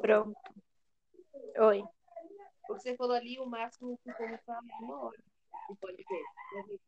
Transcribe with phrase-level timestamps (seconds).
[0.00, 0.36] Pronto.
[1.58, 1.82] Oi.
[2.68, 5.18] O que você falou ali, o máximo que como fala é uma hora.
[5.80, 6.80] Pode ver.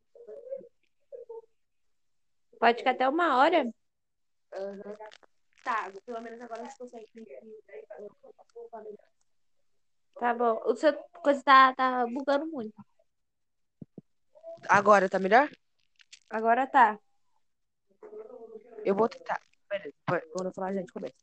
[2.59, 3.63] Pode ficar até uma hora?
[4.53, 4.97] Uhum.
[5.63, 7.07] Tá, pelo menos agora gente consegue.
[10.15, 10.61] Tá bom.
[10.65, 12.75] O seu coisa tá, tá bugando muito.
[14.67, 15.49] Agora tá melhor?
[16.29, 16.99] Agora tá.
[18.83, 19.41] Eu vou tentar.
[19.69, 21.15] Peraí, quando eu falar, a gente começa.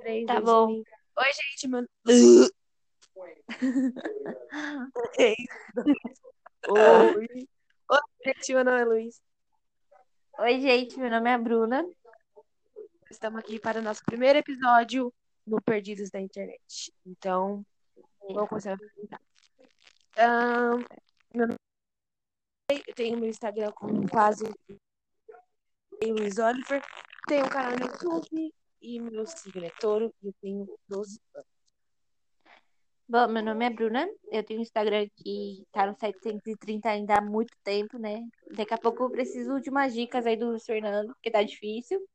[0.00, 0.82] Três, tá bom.
[1.20, 1.84] Oi, gente, meu.
[5.18, 5.34] Oi.
[7.90, 9.20] Oi, gente, meu nome é Luiz.
[10.38, 11.84] Oi, gente, meu nome é Bruna.
[13.10, 15.12] Estamos aqui para o nosso primeiro episódio
[15.44, 16.94] no Perdidos da Internet.
[17.04, 17.66] Então,
[18.22, 19.20] vamos começar a apresentar.
[20.18, 20.78] Um,
[21.36, 21.58] meu nome...
[22.70, 24.44] Eu tenho meu Instagram com quase
[26.00, 26.80] Luiz Oliver.
[27.26, 31.58] Tenho um canal no YouTube e meu signo é touro e eu tenho 12 anos.
[33.08, 37.20] Bom, meu nome é Bruna, eu tenho um Instagram que tá no 730 ainda há
[37.22, 38.22] muito tempo, né?
[38.54, 42.06] Daqui a pouco eu preciso de umas dicas aí do Fernando, porque tá difícil.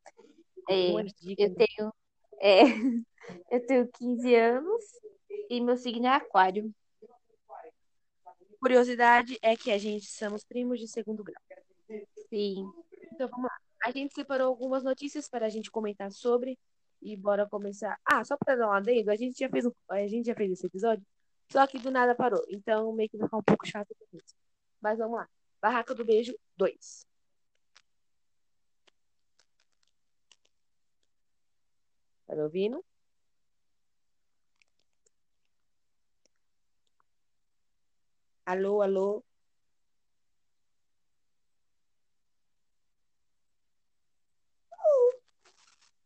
[0.70, 1.06] É, eu né?
[1.58, 1.94] tenho
[2.40, 2.62] é,
[3.50, 4.84] eu tenho 15 anos
[5.50, 6.74] e meu signo é aquário.
[8.60, 11.42] Curiosidade é que a gente somos primos de segundo grau.
[12.30, 12.72] Sim.
[13.12, 13.53] Então vamos lá.
[13.84, 16.58] A gente separou algumas notícias para a gente comentar sobre
[17.02, 18.00] e bora começar.
[18.06, 19.72] Ah, só para dar um adendo, a gente já fez um...
[19.90, 21.06] a gente já fez esse episódio,
[21.52, 22.42] só que do nada parou.
[22.50, 24.36] Então meio que vai ficar um pouco chato isso.
[24.82, 25.30] Mas vamos lá.
[25.62, 27.06] Barraca do Beijo 2.
[32.28, 32.84] Tá me ouvindo?
[38.46, 39.24] Alô, alô.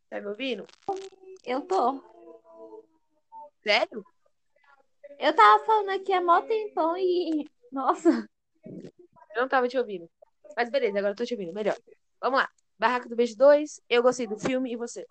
[0.08, 0.66] Tá me ouvindo?
[1.44, 2.02] Eu tô.
[3.62, 4.04] Sério?
[5.18, 7.46] Eu tava falando aqui há mó tempão e.
[7.70, 8.28] Nossa.
[9.34, 10.08] Eu não tava te ouvindo.
[10.56, 11.52] Mas beleza, agora eu tô te ouvindo.
[11.52, 11.76] Melhor.
[12.20, 12.48] Vamos lá.
[12.78, 13.80] Barraca do Beijo 2.
[13.88, 15.04] Eu gostei do filme e você?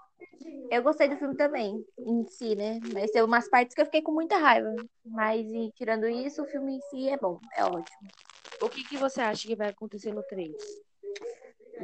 [0.71, 2.79] Eu gostei do filme também, em si, né?
[2.93, 4.73] Mas tem umas partes que eu fiquei com muita raiva.
[5.05, 8.11] Mas, e, tirando isso, o filme em si é bom, é ótimo.
[8.61, 10.55] O que, que você acha que vai acontecer no 3?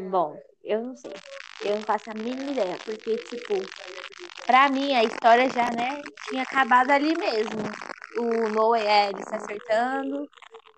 [0.10, 1.14] Bom, eu não sei.
[1.62, 3.54] Eu não faço a mínima ideia, porque, tipo,
[4.46, 7.60] pra mim a história já, né, tinha acabado ali mesmo.
[8.18, 10.30] O Noah é ele se acertando,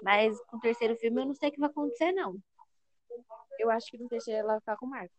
[0.02, 2.35] mas com o terceiro filme eu não sei o que vai acontecer, não.
[3.59, 5.14] Eu acho que no terceiro ela vai ficar com o Marco.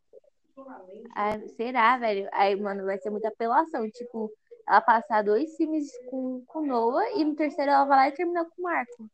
[1.15, 2.29] Ah, será, velho?
[2.33, 3.89] Aí, mano, vai ser muita apelação.
[3.91, 4.33] Tipo,
[4.67, 8.45] ela passar dois filmes com, com Noah e no terceiro ela vai lá e termina
[8.45, 9.11] com o Marco.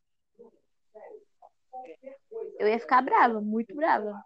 [2.59, 4.23] Eu ia ficar brava, muito brava.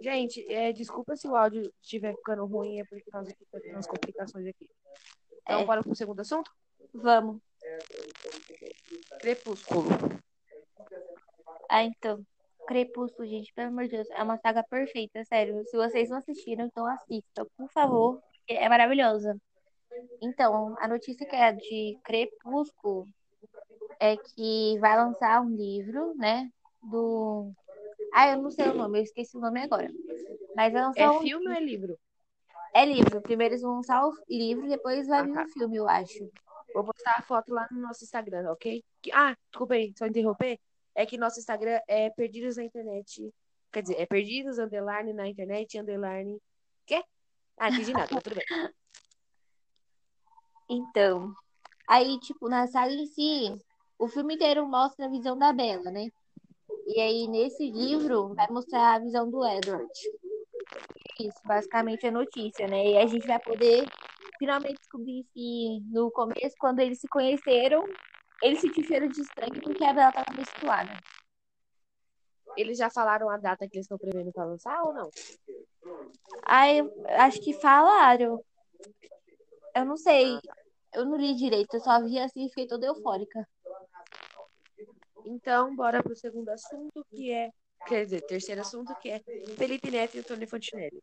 [0.00, 4.46] Gente, é, desculpa se o áudio estiver ficando ruim, é porque nós temos umas complicações
[4.46, 4.68] aqui.
[5.42, 5.64] Então, é.
[5.64, 6.50] bora pro segundo assunto?
[6.92, 7.40] Vamos.
[9.20, 9.88] Crepúsculo.
[11.68, 12.24] Ah, então.
[12.66, 15.64] Crepúsculo, gente, pelo amor de Deus, é uma saga perfeita, sério.
[15.66, 18.20] Se vocês não assistiram, então assistam, por favor.
[18.48, 19.36] É maravilhosa.
[20.20, 23.06] Então, a notícia que é de Crepúsculo
[24.00, 26.50] é que vai lançar um livro, né?
[26.82, 27.52] Do
[28.18, 29.92] ah, eu não sei o nome, eu esqueci o nome agora.
[30.56, 31.20] Mas é um...
[31.20, 31.98] filme ou é livro?
[32.72, 33.20] É livro.
[33.20, 35.44] Primeiro eles vão lançar o livro, depois vai ah, vir tá.
[35.44, 36.30] o filme, eu acho.
[36.72, 38.82] Vou postar a foto lá no nosso Instagram, ok?
[39.12, 40.58] Ah, desculpa aí, só interromper.
[40.94, 43.30] É que nosso Instagram é Perdidos na Internet.
[43.70, 46.40] Quer dizer, é Perdidos, underline, na internet, underline.
[46.86, 47.04] Quê?
[47.58, 48.46] Ah, entendi nada, mas tudo bem.
[50.68, 51.32] Então,
[51.86, 53.56] aí, tipo, na saga em si,
[53.96, 56.08] o filme inteiro mostra a visão da Bela, né?
[56.86, 59.90] E aí, nesse livro, vai mostrar a visão do Edward.
[61.18, 62.92] Isso, basicamente, é notícia, né?
[62.92, 63.86] E a gente vai poder
[64.38, 67.84] finalmente descobrir se no começo, quando eles se conheceram,
[68.40, 70.92] eles sentiram de estranho porque a Bela estava menstruada.
[72.56, 75.10] Eles já falaram a data que eles estão prevendo para lançar ou não?
[76.76, 78.42] Eu acho que falaram.
[79.74, 80.38] Eu não sei.
[80.94, 83.46] Eu não li direito, eu só vi assim e fiquei toda eufórica.
[85.26, 87.50] Então, bora para o segundo assunto, que é.
[87.86, 89.20] Quer dizer, terceiro assunto, que é
[89.56, 91.02] Felipe Neto e Antônio Fontinelli.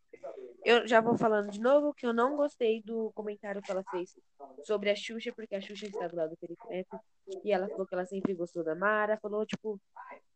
[0.66, 4.16] Eu já vou falando de novo que eu não gostei do comentário que ela fez
[4.64, 7.00] sobre a Xuxa, porque a Xuxa está do lado do Felipe Neto.
[7.44, 9.20] E ela falou que ela sempre gostou da Mara.
[9.22, 9.80] Falou, tipo,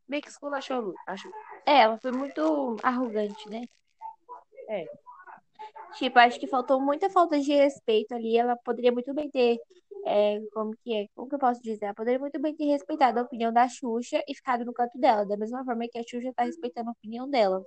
[0.08, 1.36] meio que esculachou a Xuxa.
[1.66, 3.64] É, ela foi muito arrogante, né?
[4.70, 4.86] É.
[5.94, 8.38] Tipo, acho que faltou muita falta de respeito ali.
[8.38, 9.60] Ela poderia muito bem ter
[10.08, 11.86] é, como que é, como que eu posso dizer?
[11.86, 15.26] Ela poderia muito bem ter respeitado a opinião da Xuxa e ficado no canto dela,
[15.26, 17.64] da mesma forma que a Xuxa tá respeitando a opinião dela.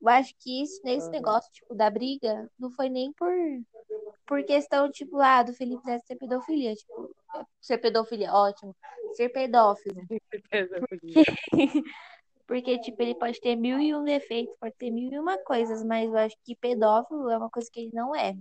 [0.00, 3.32] Eu acho que isso, nesse negócio, tipo, da briga, não foi nem por
[4.28, 6.74] por questão, tipo, ah, do Felipe Neto ser pedofilia.
[6.76, 7.10] Tipo,
[7.62, 8.76] ser pedofilia, ótimo.
[9.14, 10.02] Ser pedófilo.
[10.88, 11.12] Porque,
[12.46, 15.84] porque, tipo, ele pode ter mil e um defeitos, pode ter mil e uma coisas,
[15.84, 18.34] mas eu acho que pedófilo é uma coisa que ele não é.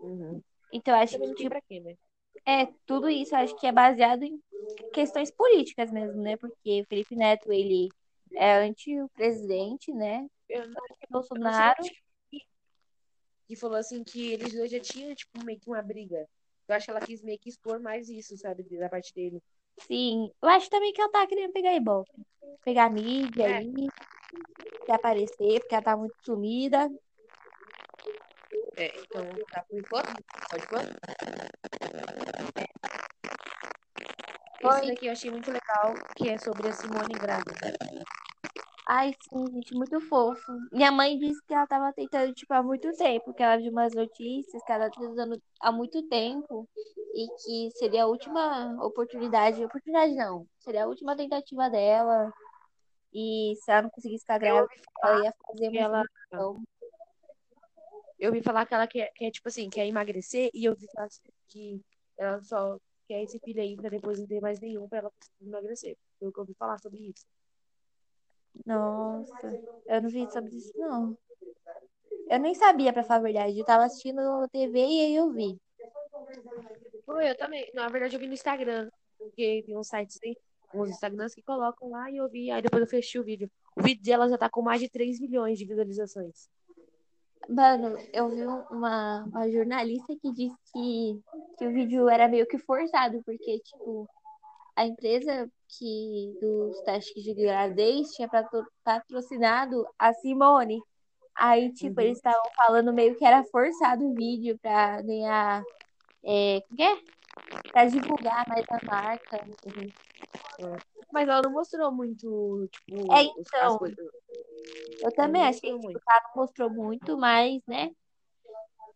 [0.00, 0.42] Uhum.
[0.72, 1.96] Então, acho Também que, tem tipo, quê, né?
[2.46, 4.40] é, tudo isso acho que é baseado em
[4.92, 6.36] questões políticas mesmo, né?
[6.36, 7.88] Porque o Felipe Neto, ele
[8.34, 10.26] é anti o presidente, né?
[10.48, 11.82] Eu não, Anti sei Bolsonaro.
[12.30, 12.40] que,
[13.48, 16.26] que falou assim que eles dois já tinham, tipo, meio que uma briga.
[16.68, 19.42] Eu acho que ela quis meio que expor mais isso, sabe, da parte dele.
[19.86, 22.10] Sim, eu acho também que ela tá querendo pegar Ibope.
[22.64, 23.56] Pegar mídia É.
[23.58, 23.88] aí,
[24.84, 26.88] se aparecer, porque ela tá muito sumida.
[28.82, 30.24] É, então, tá por enquanto?
[30.50, 30.80] Pode pôr?
[34.60, 34.86] Esse Oi.
[34.88, 37.52] daqui eu achei muito legal, que é sobre a Simone grávida.
[38.88, 40.50] Ai, sim, gente, muito fofo.
[40.72, 43.94] Minha mãe disse que ela tava tentando, tipo, há muito tempo, que ela viu umas
[43.94, 46.68] notícias, que ela tá tentando há muito tempo,
[47.14, 52.32] e que seria a última oportunidade, oportunidade não, seria a última tentativa dela,
[53.14, 54.74] e se ela não conseguisse ficar grávida,
[55.04, 56.62] ela ia fazer uma ela.
[58.22, 60.96] Eu ouvi falar que ela quer, quer, tipo assim, quer emagrecer, e eu vi que
[60.96, 61.08] ela,
[61.48, 61.80] que
[62.16, 62.78] ela só
[63.08, 65.96] quer esse filho aí pra depois não ter mais nenhum pra ela conseguir emagrecer.
[66.20, 67.26] Foi o que eu ouvi falar sobre isso.
[68.64, 71.18] Nossa, eu não vi sobre isso, não.
[72.30, 73.58] Eu nem sabia, pra falar a verdade.
[73.58, 75.60] Eu tava assistindo TV e aí eu vi.
[77.04, 77.68] Foi, eu também.
[77.74, 78.88] Na verdade, eu vi no Instagram,
[79.18, 80.36] porque tem uns sites aí,
[80.72, 83.50] uns Instagrams que colocam lá e eu vi, aí depois eu fechei o vídeo.
[83.74, 86.48] O vídeo dela já tá com mais de 3 milhões de visualizações.
[87.48, 91.20] Mano, eu vi um- uma, uma jornalista que disse que,
[91.58, 94.08] que o vídeo era meio que forçado, porque, tipo,
[94.76, 100.80] a empresa que dos testes de gravidez tinha patro- patrocinado a Simone.
[101.34, 102.06] Aí, tipo, Uhum.
[102.06, 105.62] eles estavam falando meio que era forçado o vídeo pra ganhar.
[106.24, 107.02] É, quê?
[107.72, 109.44] Pra divulgar mais a marca.
[111.12, 113.78] Mas ela não mostrou muito, tipo, É, então,
[115.00, 115.96] eu também não achei que muito.
[115.98, 117.90] o cara não mostrou muito, mas, né?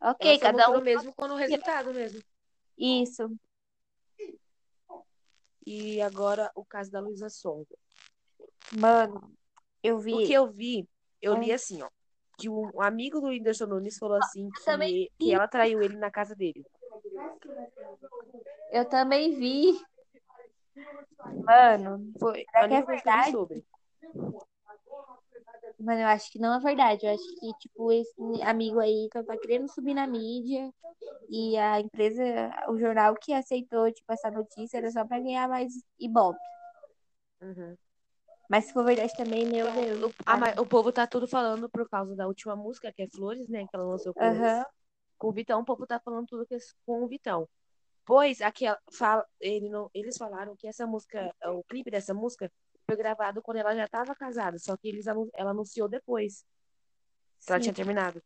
[0.00, 0.80] Ok, Ela cada um.
[0.80, 2.22] mesmo quando o resultado mesmo.
[2.78, 3.30] Isso.
[5.66, 7.76] E agora o caso da Luísa Sonza.
[8.72, 9.32] Mano,
[9.82, 10.26] eu O vi.
[10.26, 10.88] que eu vi,
[11.20, 11.54] eu li Hum.
[11.54, 11.88] assim, ó.
[12.38, 16.10] Que um amigo do Whindersson Nunes falou assim que, também que ela traiu ele na
[16.10, 16.64] casa dele.
[18.70, 19.80] Eu também vi.
[21.44, 23.30] Mano, Foi será que é que vi verdade?
[23.30, 23.64] sobre.
[25.78, 27.06] Mano, eu acho que não é verdade.
[27.06, 30.72] Eu acho que, tipo, esse amigo aí que tá querendo subir na mídia
[31.28, 32.24] e a empresa,
[32.68, 36.38] o jornal que aceitou, tipo, essa notícia era só pra ganhar mais ibope.
[37.40, 37.76] Uhum.
[38.48, 40.12] Mas se for verdade também, meu Deus.
[40.58, 43.66] o, povo tá tudo falando por causa da última música, que é Flores, né?
[43.66, 44.64] Que ela lançou com, Aham.
[45.18, 45.60] com o Vitão.
[45.60, 47.48] O povo tá falando tudo que é com o Vitão.
[48.06, 52.50] Pois aquela, fala, ele não, eles falaram que essa música, o clipe dessa música
[52.86, 56.46] foi gravado quando ela já estava casada, só que eles, anu- ela anunciou depois
[57.44, 57.64] que ela Sim.
[57.64, 58.22] tinha terminado.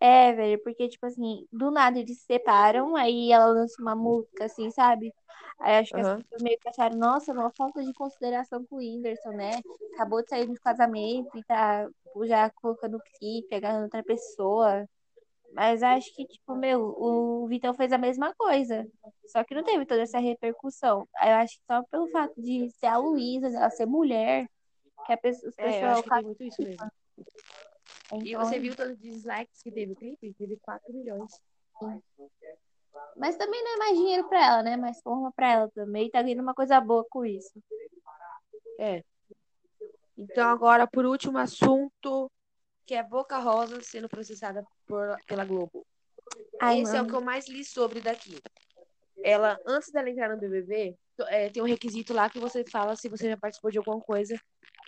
[0.00, 4.44] É, velho, porque, tipo assim, do nada eles se separam, aí ela lança uma música,
[4.44, 5.12] assim, sabe?
[5.58, 6.22] Aí acho que as Aham.
[6.22, 9.60] pessoas meio que acharam, nossa, uma falta de consideração com o Whindersson, né?
[9.94, 11.88] Acabou de sair do casamento e tá
[12.24, 14.88] já colocando clipe, agarrando outra pessoa.
[15.52, 18.86] Mas acho que, tipo, meu, o Vitão fez a mesma coisa.
[19.26, 21.08] Só que não teve toda essa repercussão.
[21.22, 24.48] Eu acho que só pelo fato de ser a Luísa, dela ser mulher,
[25.06, 26.90] que a pessoa, É, eu acho que tem muito isso mesmo.
[28.24, 30.34] E Então, você viu todos os dislikes que teve o clipe?
[30.34, 31.30] Teve 4 milhões.
[33.16, 34.76] Mas também não é mais dinheiro pra ela, né?
[34.76, 36.10] Mais forma pra ela também.
[36.10, 37.62] Tá vindo uma coisa boa com isso.
[38.78, 39.02] É.
[40.16, 42.30] Então, agora, por último assunto,
[42.88, 45.86] que é Boca Rosa sendo processada por, pela Globo.
[46.58, 48.40] Ai, Esse é o que eu mais li sobre daqui.
[49.22, 53.10] Ela, antes dela entrar no BBB, é, tem um requisito lá que você fala se
[53.10, 54.40] você já participou de alguma coisa.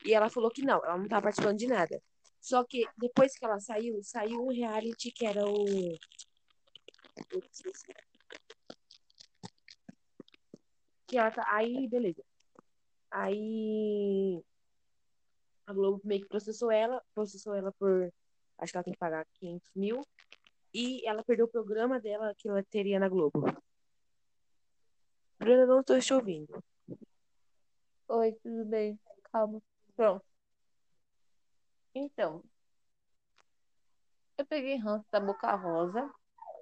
[0.03, 2.03] E ela falou que não, ela não tá participando de nada.
[2.41, 5.67] Só que depois que ela saiu, saiu um reality que era o.
[11.07, 11.45] Que ela tá.
[11.49, 12.25] Aí, beleza.
[13.11, 14.43] Aí.
[15.71, 18.13] A Globo meio que processou ela, processou ela por.
[18.59, 20.05] Acho que ela tem que pagar 500 mil.
[20.75, 23.45] E ela perdeu o programa dela que ela teria na Globo.
[25.39, 26.61] Bruna, não estou te ouvindo.
[28.09, 28.99] Oi, tudo bem?
[29.31, 29.63] Calma.
[29.95, 30.25] Pronto.
[31.95, 32.43] Então,
[34.37, 36.13] eu peguei ranço da boca rosa.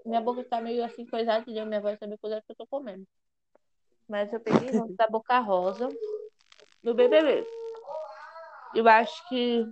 [0.04, 1.46] Minha boca tá meio assim coisada?
[1.46, 3.08] Minha voz tá meio coisada que eu tô comendo.
[4.06, 5.88] Mas eu peguei ranço da boca rosa
[6.82, 7.57] no BBB.
[8.74, 9.66] Eu acho que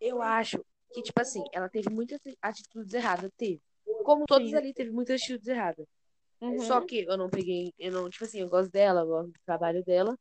[0.00, 3.60] Eu acho que, tipo assim, ela teve muitas atitudes erradas, teve.
[4.04, 4.56] Como todos Sim.
[4.56, 5.86] ali, teve muitas atitudes erradas.
[6.40, 6.60] Uhum.
[6.60, 9.40] Só que eu não peguei, eu não, tipo assim, eu gosto dela, eu gosto do
[9.44, 10.16] trabalho dela.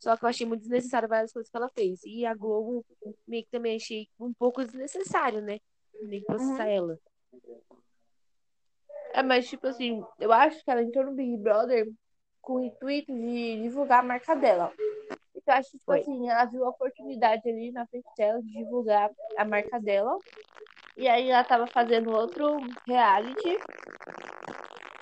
[0.00, 2.00] Só que eu achei muito desnecessário várias coisas que ela fez.
[2.04, 2.84] E a Globo
[3.26, 5.58] meio que também achei um pouco desnecessário, né?
[6.02, 6.70] Nem processar Uhum.
[6.70, 6.98] ela.
[9.14, 11.90] É, mas tipo assim, eu acho que ela entrou no Big Brother
[12.40, 14.72] com o intuito de divulgar a marca dela.
[15.48, 16.00] Eu acho que, tipo Foi.
[16.00, 20.18] assim, ela viu a oportunidade ali na frente dela de divulgar a marca dela.
[20.94, 23.58] E aí ela tava fazendo outro reality.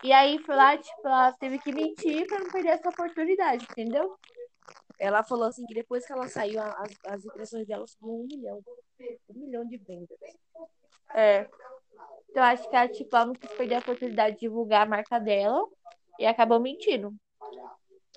[0.05, 4.17] E aí foi lá, tipo, ela teve que mentir pra não perder essa oportunidade, entendeu?
[5.00, 8.61] Ela falou assim que depois que ela saiu, as, as impressões dela subiu um milhão.
[9.29, 10.17] Um milhão de vendas.
[11.12, 11.49] É.
[12.31, 15.19] Então, acho que ela, tipo, ela não quis perder a oportunidade de divulgar a marca
[15.19, 15.67] dela
[16.21, 17.12] e acabou mentindo.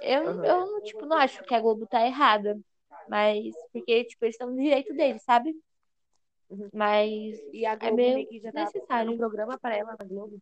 [0.02, 0.46] Eu, Aham.
[0.46, 2.60] eu não, tipo, não acho que a Globo tá errada.
[3.08, 5.56] Mas, porque, tipo, eles estão no direito deles, sabe?
[6.50, 6.70] Uhum.
[6.74, 9.12] Mas, E a Globo meio meio que já tava necessário.
[9.12, 10.40] um programa pra ela na Globo.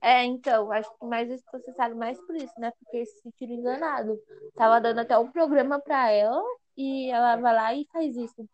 [0.00, 2.70] é, então, acho que mais eles processaram mais por isso, né?
[2.78, 4.18] Porque eles se sentiram enganados.
[4.54, 6.42] Tava dando até um programa pra ela
[6.76, 8.48] e ela vai lá e faz isso.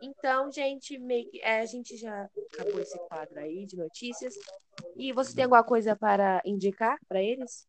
[0.00, 4.34] Então, gente, meio que, é, a gente já acabou esse quadro aí de notícias.
[4.96, 7.66] E você tem alguma coisa para indicar para eles?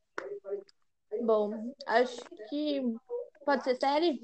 [1.21, 2.17] Bom, acho
[2.49, 2.81] que
[3.45, 4.21] pode ser série?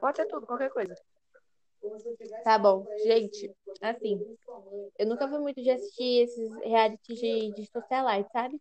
[0.00, 0.94] Pode ser tudo, qualquer coisa.
[2.42, 4.20] Tá bom, gente, assim,
[4.98, 8.60] eu nunca fui muito de assistir esses reality de, de socialite, sabe?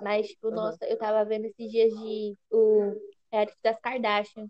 [0.00, 0.56] Mas, tipo, Aham.
[0.56, 2.94] nossa, eu tava vendo esses dias de o
[3.32, 4.46] reality das Kardashian.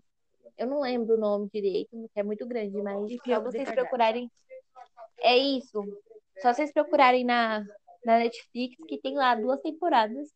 [0.57, 4.29] Eu não lembro o nome direito, que é muito grande, mas só vocês procurarem.
[5.21, 5.81] É isso.
[6.41, 7.63] Só vocês procurarem na,
[8.05, 10.29] na Netflix que tem lá duas temporadas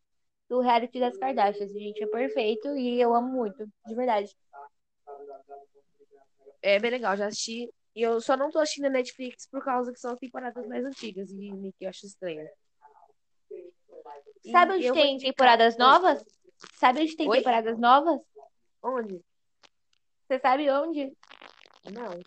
[0.54, 1.72] do reality das Kardashians.
[1.72, 4.32] Gente, é perfeito e eu amo muito, de verdade.
[6.62, 7.74] É bem legal, já assisti.
[7.96, 10.86] E eu só não tô assistindo na Netflix por causa que são as temporadas mais
[10.86, 12.48] antigas e que eu acho estranho.
[14.52, 16.24] Sabe onde eu tem temporadas novas?
[16.80, 17.38] Sabe onde tem Oi?
[17.38, 18.22] temporadas novas?
[18.84, 19.22] Onde?
[20.28, 21.12] Você sabe onde?
[21.92, 22.22] Não.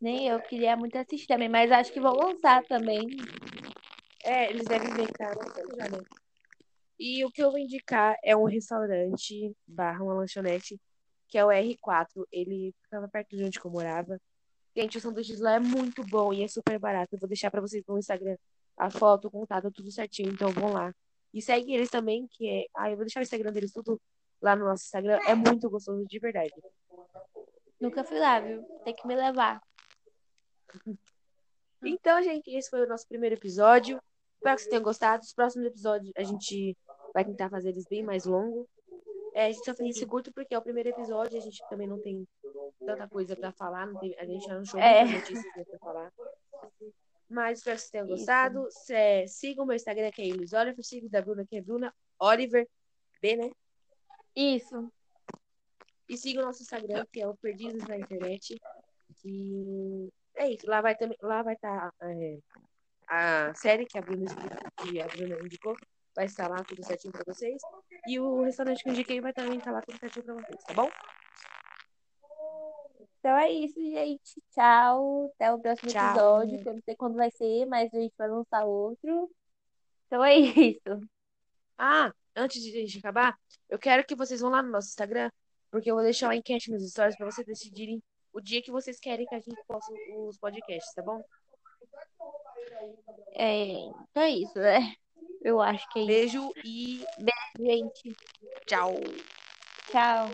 [0.00, 3.06] Nem eu queria muito assistir também, mas acho que vão lançar também.
[4.24, 6.22] É, eles devem ver tá lançando já?
[7.04, 10.80] E o que eu vou indicar é um restaurante barra uma lanchonete,
[11.26, 12.06] que é o R4.
[12.30, 14.20] Ele ficava perto de onde eu morava.
[14.76, 17.12] Gente, o sanduíche lá é muito bom e é super barato.
[17.12, 18.36] Eu vou deixar pra vocês no Instagram
[18.76, 20.30] a foto, o contato, tudo certinho.
[20.30, 20.94] Então vão lá.
[21.34, 22.66] E segue eles também, que é.
[22.72, 24.00] Ah, eu vou deixar o Instagram deles tudo
[24.40, 25.18] lá no nosso Instagram.
[25.26, 26.54] É muito gostoso, de verdade.
[27.80, 28.62] Nunca fui lá, viu?
[28.84, 29.60] Tem que me levar.
[31.82, 34.00] Então, gente, esse foi o nosso primeiro episódio.
[34.36, 35.24] Espero que vocês tenham gostado.
[35.24, 36.76] Os próximos episódios a gente
[37.12, 38.66] vai tentar fazer eles bem mais longos.
[39.34, 41.38] É, a gente só fez esse curto porque é o primeiro episódio.
[41.38, 42.26] A gente também não tem
[42.84, 43.86] tanta coisa pra falar.
[43.86, 45.04] Não tem- a gente já achou É.
[45.04, 46.12] notícias né, pra falar.
[47.28, 48.66] Mas espero que vocês tenham gostado.
[48.70, 50.84] Cê, sigam o meu Instagram, que é Ilis Oliver.
[50.84, 52.68] Siga o da Bruna, que é Bruna Oliver
[53.22, 53.50] B, né?
[54.36, 54.92] Isso.
[56.08, 58.60] E siga o nosso Instagram, que é o Perdidos na Internet.
[59.22, 60.66] Que é isso.
[60.68, 61.90] Lá vai também, lá vai estar
[63.08, 64.26] a série que a Bruna,
[64.76, 65.74] que a Bruna indicou.
[66.14, 67.60] Vai estar lá tudo certinho pra vocês.
[68.06, 70.74] E o restaurante que eu indiquei vai também estar lá tudo certinho pra vocês, tá
[70.74, 70.88] bom?
[73.18, 74.42] Então é isso, gente.
[74.50, 75.30] Tchau.
[75.36, 76.10] Até o próximo Tchau.
[76.10, 79.30] episódio, que eu não sei quando vai ser, mas a gente vai lançar outro.
[80.06, 81.08] Então é isso.
[81.78, 83.38] Ah, antes de a gente acabar,
[83.68, 85.30] eu quero que vocês vão lá no nosso Instagram,
[85.70, 88.02] porque eu vou deixar uma enquete nos stories pra vocês decidirem
[88.32, 91.22] o dia que vocês querem que a gente possa os podcasts, tá bom?
[93.34, 94.94] É, então é isso, né?
[95.44, 97.04] Eu acho que é isso, Beijo e
[97.58, 98.16] gente.
[98.66, 98.94] tchau.
[99.90, 100.30] Tchau.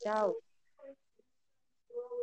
[0.00, 0.51] Tchau.